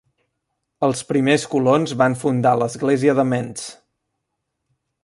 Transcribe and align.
Els 0.87 1.03
primers 1.09 1.45
colons 1.51 1.95
van 2.03 2.17
fundar 2.25 2.55
l'església 2.63 3.17
de 3.21 3.31
Mentz. 3.35 3.71